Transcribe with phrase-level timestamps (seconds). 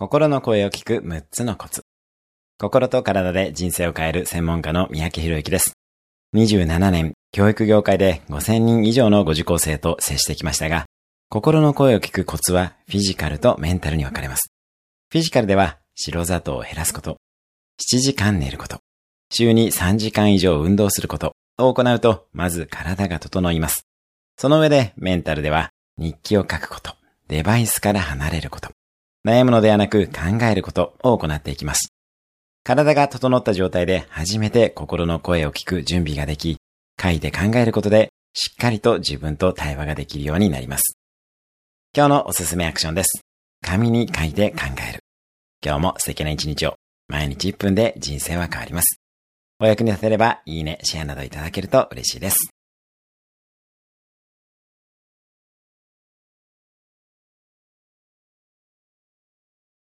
[0.00, 1.82] 心の声を聞く6つのコツ。
[2.56, 5.72] 心と体で人生を変える専門家の三宅博之です。
[6.36, 10.84] 27年、教育業界で5000人以上のご受講生と接してきましたが、
[11.30, 14.52] 心の声を聞くコツはフィジカルとメンタルに分かれます。
[15.10, 17.16] フィジカルでは白砂糖を減らすこと、
[17.92, 18.78] 7時間寝ること、
[19.32, 23.84] 週に3時間以上運動することを行うと、まず体が整います。
[24.36, 26.94] その上でメンタルでは日記を書くこと、
[27.26, 28.70] デバイスから離れること、
[29.26, 31.92] 悩むのではなく考えることを行っていきます。
[32.64, 36.58] 体が整った状態で初めて心の声を聞く準備ができ、
[37.00, 40.98] 書いて考えることでしっかりと自分と対話ができるようになります。
[41.96, 43.22] 今日のおすすめアクションです。
[43.62, 45.00] 紙に書いて考える。
[45.64, 46.74] 今日も素敵な一日を。
[47.08, 49.00] 毎日1分で人生は変わります。
[49.60, 52.57] お役に立てればいいね、シェアなどいただけると嬉しいです。